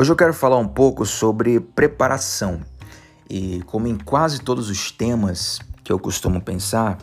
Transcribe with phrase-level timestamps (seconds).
[0.00, 2.60] Hoje eu quero falar um pouco sobre preparação.
[3.28, 6.98] E como em quase todos os temas que eu costumo pensar,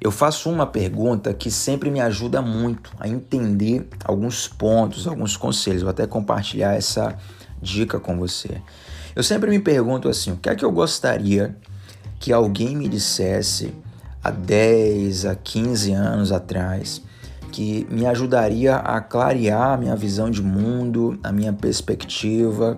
[0.00, 5.82] eu faço uma pergunta que sempre me ajuda muito a entender alguns pontos, alguns conselhos.
[5.82, 7.16] Vou até compartilhar essa
[7.62, 8.60] dica com você.
[9.14, 11.56] Eu sempre me pergunto assim: o que é que eu gostaria
[12.18, 13.72] que alguém me dissesse
[14.20, 17.00] há 10, a 15 anos atrás?
[17.54, 22.76] Que me ajudaria a clarear a minha visão de mundo, a minha perspectiva,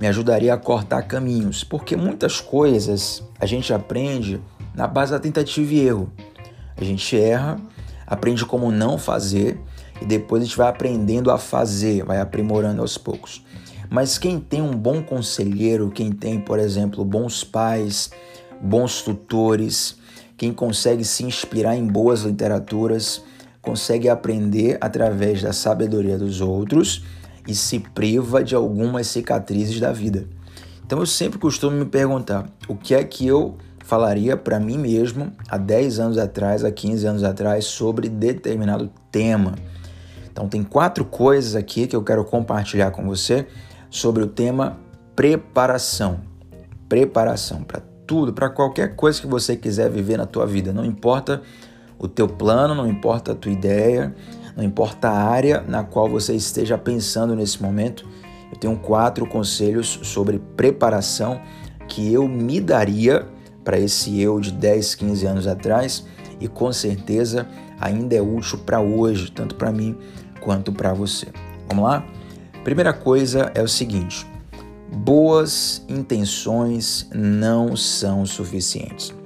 [0.00, 4.40] me ajudaria a cortar caminhos, porque muitas coisas a gente aprende
[4.74, 6.12] na base da tentativa e erro.
[6.76, 7.60] A gente erra,
[8.04, 9.56] aprende como não fazer
[10.02, 13.44] e depois a gente vai aprendendo a fazer, vai aprimorando aos poucos.
[13.88, 18.10] Mas quem tem um bom conselheiro, quem tem, por exemplo, bons pais,
[18.60, 19.96] bons tutores,
[20.36, 23.22] quem consegue se inspirar em boas literaturas,
[23.68, 27.04] consegue aprender através da sabedoria dos outros
[27.46, 30.24] e se priva de algumas cicatrizes da vida.
[30.86, 35.30] Então eu sempre costumo me perguntar o que é que eu falaria para mim mesmo
[35.50, 39.54] há 10 anos atrás, há 15 anos atrás sobre determinado tema.
[40.32, 43.46] Então tem quatro coisas aqui que eu quero compartilhar com você
[43.90, 44.78] sobre o tema
[45.14, 46.20] preparação.
[46.88, 51.42] Preparação para tudo, para qualquer coisa que você quiser viver na tua vida, não importa
[51.98, 54.14] o teu plano, não importa a tua ideia,
[54.56, 58.06] não importa a área na qual você esteja pensando nesse momento.
[58.50, 61.40] Eu tenho quatro conselhos sobre preparação
[61.88, 63.26] que eu me daria
[63.64, 66.06] para esse eu de 10, 15 anos atrás
[66.40, 67.46] e com certeza
[67.80, 69.96] ainda é útil para hoje, tanto para mim
[70.40, 71.26] quanto para você.
[71.68, 72.04] Vamos lá?
[72.64, 74.26] Primeira coisa é o seguinte:
[74.92, 79.17] boas intenções não são suficientes.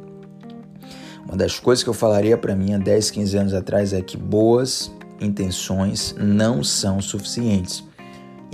[1.32, 4.18] Uma das coisas que eu falaria para mim há 10, 15 anos atrás é que
[4.18, 7.82] boas intenções não são suficientes.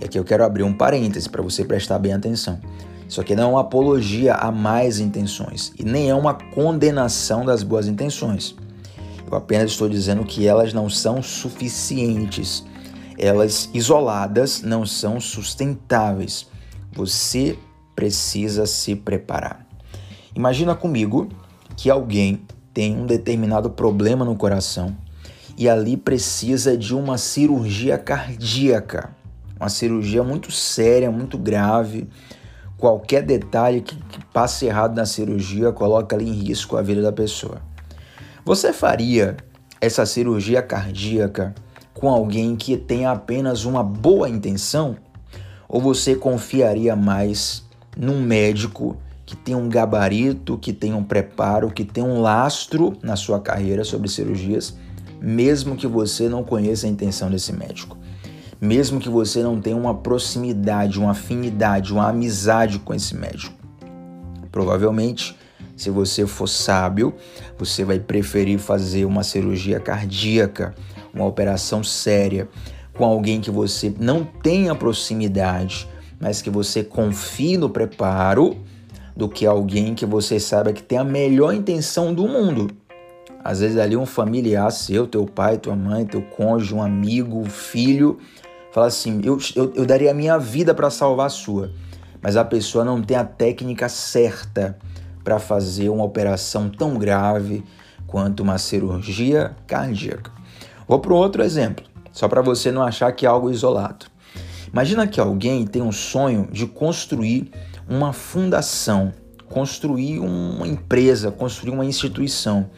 [0.01, 2.61] E aqui eu quero abrir um parêntese para você prestar bem atenção.
[3.09, 7.65] Isso aqui não é uma apologia a mais intenções e nem é uma condenação das
[7.65, 8.55] boas intenções.
[9.29, 12.65] Eu apenas estou dizendo que elas não são suficientes.
[13.19, 16.47] Elas isoladas não são sustentáveis.
[16.93, 17.59] Você
[17.97, 19.67] precisa se preparar.
[20.33, 21.29] Imagina comigo
[21.77, 22.41] que alguém
[22.79, 24.97] tem um determinado problema no coração
[25.57, 29.11] e ali precisa de uma cirurgia cardíaca,
[29.59, 32.09] uma cirurgia muito séria, muito grave.
[32.77, 37.11] Qualquer detalhe que, que passe errado na cirurgia coloca ali em risco a vida da
[37.11, 37.61] pessoa.
[38.45, 39.37] Você faria
[39.81, 41.57] essa cirurgia cardíaca
[41.93, 44.97] com alguém que tenha apenas uma boa intenção?
[45.69, 47.67] Ou você confiaria mais
[47.97, 48.97] num médico
[49.29, 53.85] que tem um gabarito, que tem um preparo, que tem um lastro na sua carreira
[53.85, 54.75] sobre cirurgias,
[55.21, 57.99] mesmo que você não conheça a intenção desse médico.
[58.59, 63.55] Mesmo que você não tenha uma proximidade, uma afinidade, uma amizade com esse médico.
[64.51, 65.37] Provavelmente,
[65.77, 67.13] se você for sábio,
[67.59, 70.75] você vai preferir fazer uma cirurgia cardíaca,
[71.13, 72.49] uma operação séria,
[72.95, 75.87] com alguém que você não tenha proximidade,
[76.19, 78.57] mas que você confie no preparo
[79.19, 82.71] do que alguém que você sabe que tem a melhor intenção do mundo.
[83.43, 88.19] Às vezes ali um familiar seu, teu pai, tua mãe, teu cônjuge, um amigo, filho,
[88.71, 91.73] fala assim: eu, eu, eu daria a minha vida para salvar a sua.
[92.23, 94.79] Mas a pessoa não tem a técnica certa
[95.25, 97.65] para fazer uma operação tão grave
[98.07, 100.31] quanto uma cirurgia cardíaca.
[100.87, 104.07] Vou para outro exemplo, só para você não achar que é algo isolado.
[104.73, 107.51] Imagina que alguém tem um sonho de construir
[107.89, 109.13] uma fundação,
[109.49, 112.69] construir uma empresa, construir uma instituição.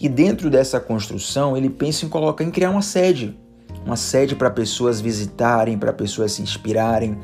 [0.00, 3.38] E dentro dessa construção, ele pensa em colocar em criar uma sede,
[3.84, 7.18] uma sede para pessoas visitarem, para pessoas se inspirarem,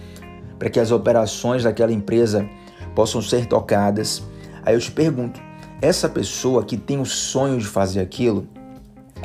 [0.59, 2.48] para que as operações daquela empresa
[2.94, 4.22] possam ser tocadas.
[4.65, 5.41] Aí eu te pergunto,
[5.81, 8.47] essa pessoa que tem o sonho de fazer aquilo,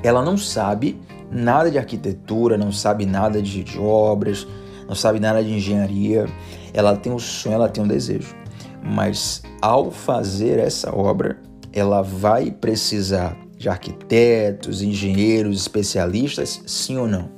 [0.04, 1.00] ela não sabe
[1.32, 4.48] nada de arquitetura, não sabe nada de, de obras,
[4.92, 6.26] não sabe nada de engenharia,
[6.74, 8.36] ela tem um sonho, ela tem um desejo.
[8.84, 11.40] Mas ao fazer essa obra,
[11.72, 17.30] ela vai precisar de arquitetos, engenheiros, especialistas, sim ou não?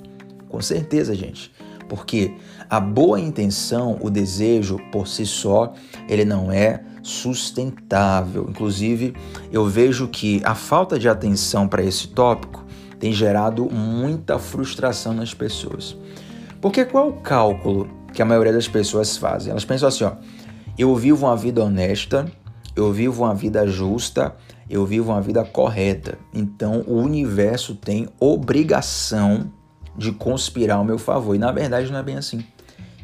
[0.50, 1.52] Com certeza, gente.
[1.88, 2.34] Porque
[2.68, 5.74] a boa intenção, o desejo por si só,
[6.10, 8.48] ele não é sustentável.
[8.50, 9.14] Inclusive,
[9.52, 12.66] eu vejo que a falta de atenção para esse tópico
[13.00, 15.96] tem gerado muita frustração nas pessoas.
[16.64, 19.52] Porque qual é o cálculo que a maioria das pessoas fazem?
[19.52, 20.14] Elas pensam assim, ó,
[20.78, 22.26] eu vivo uma vida honesta,
[22.76, 24.34] eu vivo uma vida justa,
[24.70, 26.18] eu vivo uma vida correta.
[26.34, 29.52] Então o universo tem obrigação
[29.98, 31.36] de conspirar ao meu favor.
[31.36, 32.44] E na verdade não é bem assim.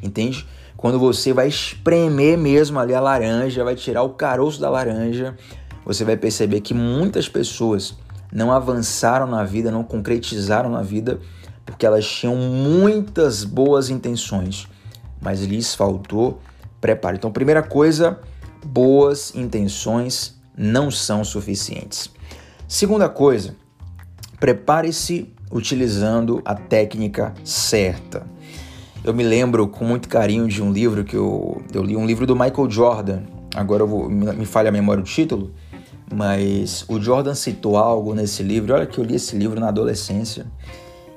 [0.02, 0.48] Entende?
[0.80, 5.36] quando você vai espremer mesmo ali a laranja, vai tirar o caroço da laranja,
[5.84, 7.98] você vai perceber que muitas pessoas
[8.32, 11.20] não avançaram na vida, não concretizaram na vida,
[11.66, 14.68] porque elas tinham muitas boas intenções,
[15.22, 16.42] mas lhes faltou
[16.80, 17.16] preparo.
[17.16, 18.20] Então, primeira coisa,
[18.66, 22.10] boas intenções não são suficientes.
[22.68, 23.56] Segunda coisa,
[24.40, 28.26] prepare-se utilizando a técnica certa.
[29.04, 32.28] Eu me lembro com muito carinho de um livro que eu, eu li, um livro
[32.28, 33.22] do Michael Jordan.
[33.56, 35.52] Agora vou, me falha a memória o título,
[36.14, 38.74] mas o Jordan citou algo nesse livro.
[38.74, 40.46] Olha que eu li esse livro na adolescência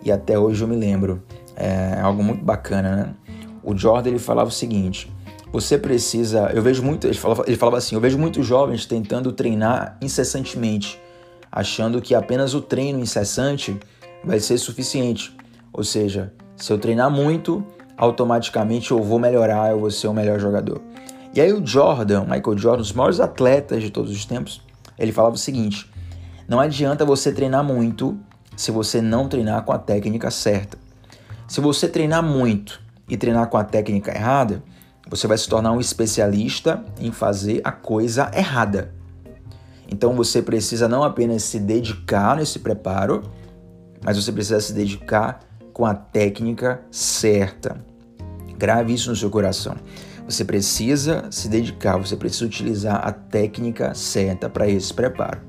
[0.05, 1.23] e até hoje eu me lembro.
[1.57, 3.15] É algo muito bacana, né?
[3.63, 5.13] O Jordan ele falava o seguinte:
[5.53, 6.51] você precisa.
[6.55, 7.07] Eu vejo muito.
[7.07, 10.99] Ele falava, ele falava assim: eu vejo muitos jovens tentando treinar incessantemente,
[11.51, 13.79] achando que apenas o treino incessante
[14.25, 15.37] vai ser suficiente.
[15.73, 17.65] Ou seja, se eu treinar muito,
[17.97, 20.81] automaticamente eu vou melhorar, eu vou ser o melhor jogador.
[21.35, 24.63] E aí o Jordan, Michael Jordan, dos maiores atletas de todos os tempos,
[24.99, 25.91] ele falava o seguinte:
[26.49, 28.19] não adianta você treinar muito
[28.57, 30.79] se você não treinar com a técnica certa.
[31.49, 34.63] Se você treinar muito e treinar com a técnica errada,
[35.09, 38.93] você vai se tornar um especialista em fazer a coisa errada.
[39.91, 43.23] Então você precisa não apenas se dedicar nesse preparo,
[44.03, 45.41] mas você precisa se dedicar
[45.73, 47.77] com a técnica certa.
[48.57, 49.77] Grave isso no seu coração.
[50.25, 55.41] Você precisa se dedicar, você precisa utilizar a técnica certa para esse preparo.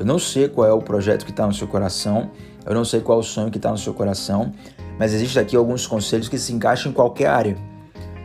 [0.00, 2.30] Eu não sei qual é o projeto que está no seu coração,
[2.66, 4.52] eu não sei qual é o sonho que está no seu coração,
[4.98, 7.56] mas existem aqui alguns conselhos que se encaixam em qualquer área.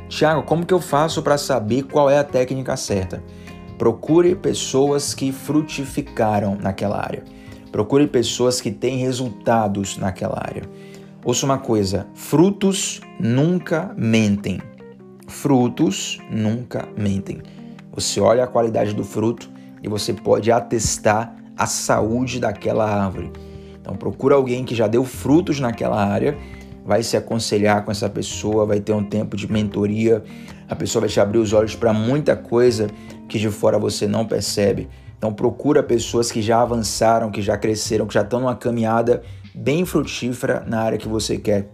[0.10, 3.22] Tiago, como que eu faço para saber qual é a técnica certa?
[3.78, 7.24] Procure pessoas que frutificaram naquela área.
[7.72, 10.64] Procure pessoas que têm resultados naquela área.
[11.24, 14.62] Ouça uma coisa: frutos nunca mentem
[15.28, 17.42] frutos nunca mentem.
[17.92, 19.50] Você olha a qualidade do fruto
[19.82, 23.32] e você pode atestar a saúde daquela árvore.
[23.80, 26.38] Então procura alguém que já deu frutos naquela área,
[26.86, 30.24] vai se aconselhar com essa pessoa, vai ter um tempo de mentoria,
[30.68, 32.88] a pessoa vai te abrir os olhos para muita coisa
[33.28, 34.88] que de fora você não percebe.
[35.18, 39.24] Então procura pessoas que já avançaram, que já cresceram, que já estão numa caminhada
[39.54, 41.70] bem frutífera na área que você quer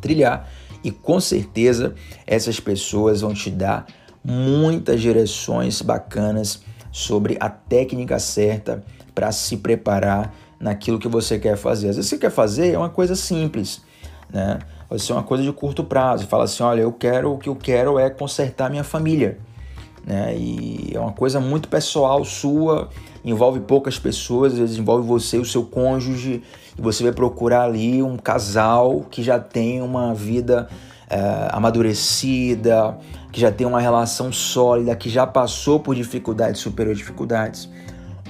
[0.00, 0.48] trilhar
[0.84, 1.94] e com certeza
[2.26, 3.86] essas pessoas vão te dar
[4.22, 6.62] muitas direções bacanas
[6.94, 11.88] sobre a técnica certa para se preparar naquilo que você quer fazer.
[11.88, 13.82] Às vezes você quer fazer é uma coisa simples,
[14.32, 14.60] né?
[14.88, 16.28] Pode ser uma coisa de curto prazo.
[16.28, 19.38] Fala assim, olha, eu quero o que eu quero é consertar minha família,
[20.06, 20.36] né?
[20.36, 22.88] E é uma coisa muito pessoal sua,
[23.24, 26.44] envolve poucas pessoas, às vezes envolve você e o seu cônjuge
[26.78, 30.68] e você vai procurar ali um casal que já tem uma vida
[31.08, 32.98] é, amadurecida,
[33.32, 37.68] que já tem uma relação sólida, que já passou por dificuldades, superou dificuldades.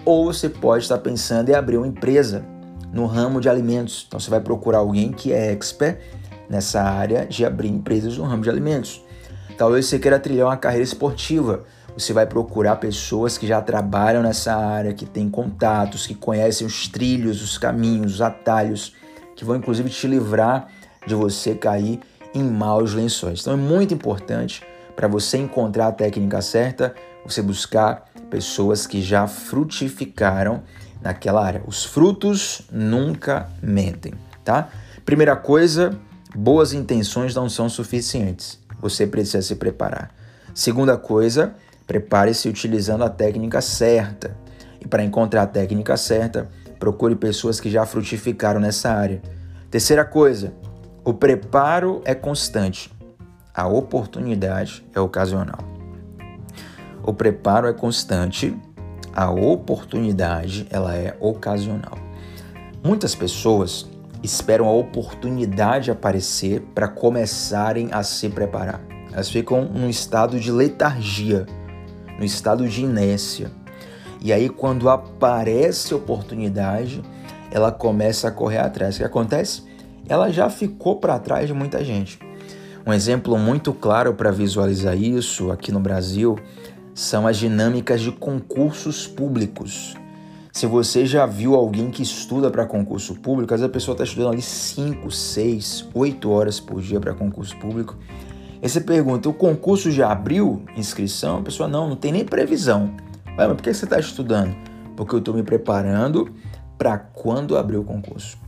[0.05, 2.45] Ou você pode estar pensando em abrir uma empresa
[2.93, 4.05] no ramo de alimentos.
[4.07, 5.99] Então você vai procurar alguém que é expert
[6.49, 9.03] nessa área de abrir empresas no ramo de alimentos.
[9.57, 11.65] Talvez você queira trilhar uma carreira esportiva
[11.97, 16.89] você vai procurar pessoas que já trabalham nessa área, que têm contatos, que conhecem os
[16.89, 18.95] trilhos, os caminhos, os atalhos,
[19.37, 20.69] que vão inclusive te livrar
[21.07, 22.01] de você cair
[22.35, 23.41] em maus lençóis.
[23.41, 24.63] Então é muito importante
[24.97, 30.63] para você encontrar a técnica certa, você buscar pessoas que já frutificaram
[31.01, 31.63] naquela área.
[31.67, 34.13] Os frutos nunca mentem,
[34.45, 34.69] tá?
[35.05, 35.99] Primeira coisa,
[36.35, 38.59] boas intenções não são suficientes.
[38.81, 40.13] Você precisa se preparar.
[40.55, 41.55] Segunda coisa,
[41.87, 44.37] Prepare-se utilizando a técnica certa.
[44.81, 46.49] E para encontrar a técnica certa,
[46.79, 49.23] procure pessoas que já frutificaram nessa área.
[49.71, 50.53] Terceira coisa,
[51.05, 52.91] o preparo é constante,
[53.55, 55.59] a oportunidade é ocasional.
[57.03, 58.57] O preparo é constante,
[59.13, 61.99] a oportunidade ela é ocasional.
[62.83, 63.87] Muitas pessoas
[64.23, 68.81] esperam a oportunidade aparecer para começarem a se preparar.
[69.13, 71.45] Elas ficam num estado de letargia
[72.19, 73.53] no estado de inércia.
[74.23, 77.03] E aí, quando aparece a oportunidade,
[77.51, 78.95] ela começa a correr atrás.
[78.95, 79.74] O que acontece?
[80.09, 82.19] Ela já ficou para trás de muita gente.
[82.87, 86.39] Um exemplo muito claro para visualizar isso aqui no Brasil
[86.95, 89.95] são as dinâmicas de concursos públicos.
[90.53, 94.05] Se você já viu alguém que estuda para concurso público, às vezes a pessoa está
[94.05, 97.97] estudando ali 5, 6, 8 horas por dia para concurso público
[98.65, 101.37] Aí você pergunta, o concurso já abriu inscrição?
[101.37, 102.97] A pessoa, não, não tem nem previsão.
[103.37, 104.57] Ué, mas por que você está estudando?
[104.97, 106.35] Porque eu estou me preparando
[106.79, 108.39] para quando abrir o concurso.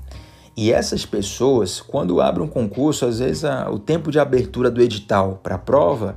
[0.57, 4.81] E essas pessoas, quando abrem um concurso, às vezes a, o tempo de abertura do
[4.81, 6.17] edital para a prova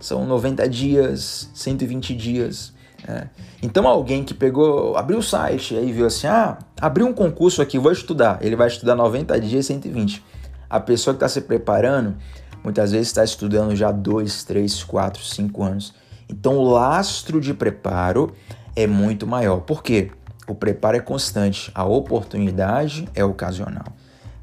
[0.00, 2.74] são 90 dias, 120 dias.
[3.06, 3.28] É.
[3.62, 7.78] Então alguém que pegou, abriu o site aí viu assim, ah, abriu um concurso aqui,
[7.78, 8.38] vou estudar.
[8.40, 10.24] Ele vai estudar 90 dias, 120.
[10.68, 12.16] A pessoa que está se preparando,
[12.64, 15.94] muitas vezes está estudando já 2, 3, 4, 5 anos.
[16.28, 18.32] Então o lastro de preparo
[18.74, 19.60] é muito maior.
[19.60, 20.10] Por quê?
[20.48, 23.86] O preparo é constante, a oportunidade é ocasional.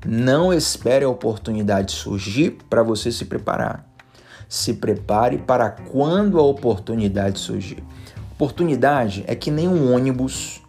[0.05, 3.87] Não espere a oportunidade surgir para você se preparar.
[4.49, 7.81] Se prepare para quando a oportunidade surgir.
[8.33, 10.61] Oportunidade é que nem um ônibus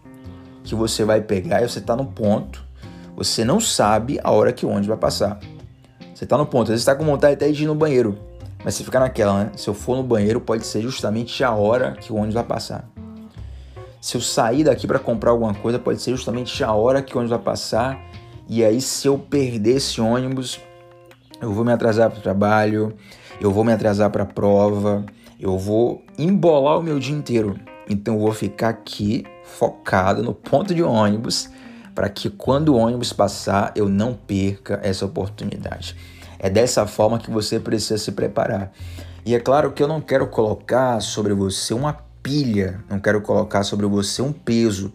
[0.63, 2.65] que você vai pegar e você está no ponto,
[3.17, 5.41] você não sabe a hora que o ônibus vai passar.
[6.15, 8.17] Você está no ponto, às vezes está com vontade até de ir no banheiro,
[8.65, 9.53] mas você fica naquela, né?
[9.57, 12.89] Se eu for no banheiro, pode ser justamente a hora que o ônibus vai passar.
[14.05, 17.19] Se eu sair daqui para comprar alguma coisa, pode ser justamente a hora que o
[17.19, 17.99] ônibus vai passar.
[18.47, 20.61] E aí, se eu perder esse ônibus,
[21.41, 22.95] eu vou me atrasar para o trabalho,
[23.41, 25.07] eu vou me atrasar para a prova,
[25.41, 27.59] eu vou embolar o meu dia inteiro.
[27.89, 31.49] Então, eu vou ficar aqui focado no ponto de ônibus
[31.95, 35.97] para que quando o ônibus passar, eu não perca essa oportunidade.
[36.39, 38.71] É dessa forma que você precisa se preparar.
[39.25, 43.63] E é claro que eu não quero colocar sobre você uma pilha, não quero colocar
[43.63, 44.93] sobre você um peso,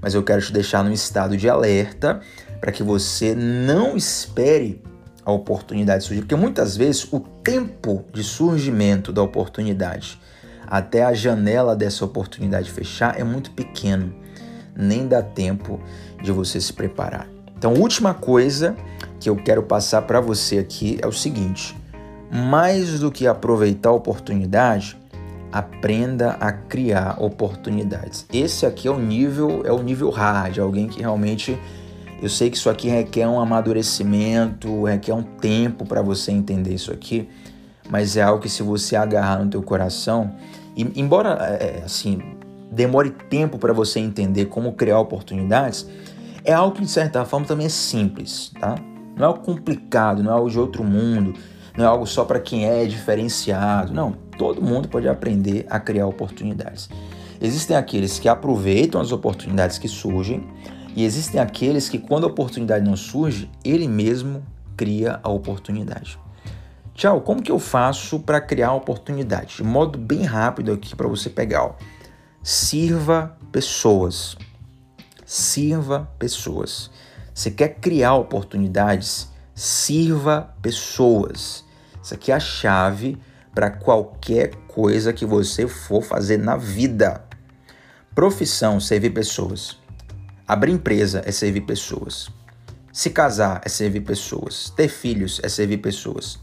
[0.00, 2.20] mas eu quero te deixar num estado de alerta
[2.60, 4.80] para que você não espere
[5.24, 10.18] a oportunidade surgir, porque muitas vezes o tempo de surgimento da oportunidade
[10.66, 14.14] até a janela dessa oportunidade fechar é muito pequeno,
[14.76, 15.80] nem dá tempo
[16.22, 17.26] de você se preparar.
[17.56, 18.76] Então, última coisa
[19.18, 21.76] que eu quero passar para você aqui é o seguinte:
[22.30, 24.97] mais do que aproveitar a oportunidade,
[25.52, 28.26] aprenda a criar oportunidades.
[28.32, 31.58] Esse aqui é o nível, é o nível hard, alguém que realmente
[32.20, 36.92] eu sei que isso aqui requer um amadurecimento, requer um tempo para você entender isso
[36.92, 37.28] aqui,
[37.88, 40.34] mas é algo que se você agarrar no teu coração,
[40.76, 42.20] e, embora é, assim
[42.70, 45.88] demore tempo para você entender como criar oportunidades,
[46.44, 48.74] é algo que de certa forma também é simples, tá?
[49.16, 51.34] Não é algo complicado, não é algo de outro mundo,
[51.76, 56.06] não é algo só para quem é diferenciado, não Todo mundo pode aprender a criar
[56.06, 56.88] oportunidades.
[57.40, 60.46] Existem aqueles que aproveitam as oportunidades que surgem
[60.94, 64.42] e existem aqueles que, quando a oportunidade não surge, ele mesmo
[64.76, 66.18] cria a oportunidade.
[66.94, 69.56] Tchau, como que eu faço para criar oportunidade?
[69.56, 71.64] De modo bem rápido aqui para você pegar.
[71.64, 71.74] Ó.
[72.42, 74.36] Sirva pessoas.
[75.24, 76.90] Sirva pessoas.
[77.32, 79.28] Você quer criar oportunidades?
[79.54, 81.64] Sirva pessoas.
[82.02, 83.18] Isso aqui é a chave
[83.58, 87.24] para qualquer coisa que você for fazer na vida.
[88.14, 89.76] Profissão, servir pessoas.
[90.46, 92.28] Abrir empresa é servir pessoas.
[92.92, 94.70] Se casar é servir pessoas.
[94.76, 96.38] Ter filhos é servir pessoas.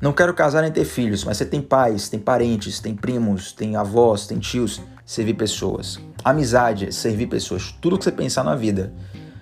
[0.00, 3.74] Não quero casar nem ter filhos, mas você tem pais, tem parentes, tem primos, tem
[3.74, 5.98] avós, tem tios, servir pessoas.
[6.22, 7.72] Amizade é servir pessoas.
[7.80, 8.94] Tudo que você pensar na vida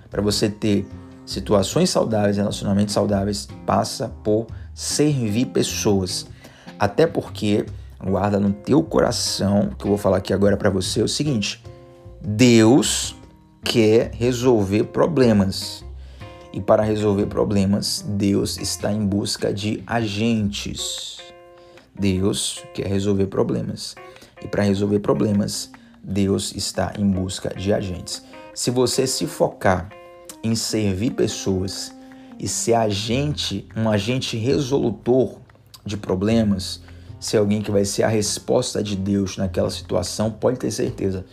[0.09, 0.89] para você ter
[1.27, 6.32] situações saudáveis, relacionamentos saudáveis, passa por servir pessoas.
[6.83, 7.65] Até porque,
[8.05, 11.63] guarda no teu coração, que eu vou falar aqui agora para você, é o seguinte:
[12.21, 13.15] Deus
[13.63, 15.85] quer resolver problemas.
[16.53, 21.19] E para resolver problemas, Deus está em busca de agentes.
[21.97, 23.95] Deus quer resolver problemas.
[24.43, 25.71] E para resolver problemas,
[26.03, 28.25] Deus está em busca de agentes.
[28.53, 29.89] Se você se focar
[30.43, 31.95] em servir pessoas
[32.41, 35.42] e ser agente, um agente resolutor
[35.85, 36.81] de problemas,
[37.19, 41.25] ser alguém que vai ser a resposta de Deus naquela situação, pode ter certeza,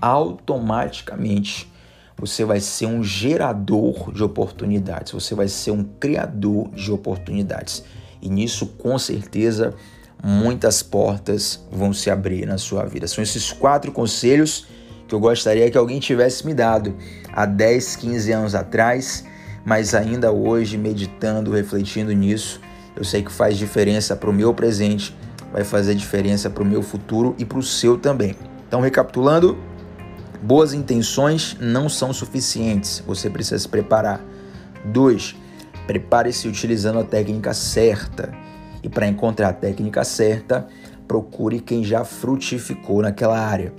[0.00, 1.70] automaticamente
[2.18, 7.84] você vai ser um gerador de oportunidades, você vai ser um criador de oportunidades.
[8.22, 9.74] E nisso, com certeza,
[10.24, 13.06] muitas portas vão se abrir na sua vida.
[13.06, 14.66] São esses quatro conselhos
[15.06, 16.96] que eu gostaria que alguém tivesse me dado
[17.32, 19.24] há 10, 15 anos atrás,
[19.64, 22.60] mas ainda hoje, meditando, refletindo nisso,
[22.96, 25.14] eu sei que faz diferença para o meu presente,
[25.52, 28.34] vai fazer diferença para o meu futuro e para o seu também.
[28.66, 29.56] Então, recapitulando,
[30.42, 34.20] boas intenções não são suficientes, você precisa se preparar.
[34.86, 35.36] 2.
[35.86, 38.32] Prepare-se utilizando a técnica certa.
[38.82, 40.66] E para encontrar a técnica certa,
[41.06, 43.72] procure quem já frutificou naquela área.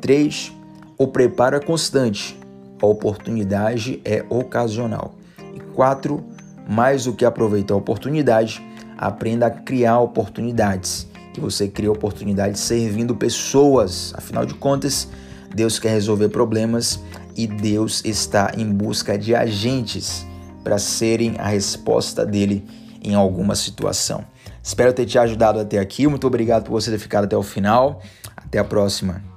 [0.00, 0.52] 3.
[0.96, 2.38] O preparo é constante,
[2.80, 5.14] a oportunidade é ocasional.
[5.54, 6.22] E 4
[6.68, 8.62] mais do que aproveitar a oportunidade,
[8.96, 11.08] aprenda a criar oportunidades.
[11.32, 14.12] Que você cria oportunidades servindo pessoas.
[14.16, 15.08] Afinal de contas,
[15.54, 17.00] Deus quer resolver problemas
[17.36, 20.26] e Deus está em busca de agentes
[20.62, 22.64] para serem a resposta dele
[23.02, 24.24] em alguma situação.
[24.62, 26.06] Espero ter te ajudado até aqui.
[26.06, 28.02] Muito obrigado por você ter ficado até o final.
[28.36, 29.29] Até a próxima.